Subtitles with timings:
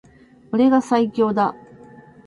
[0.51, 1.55] 俺が最強だ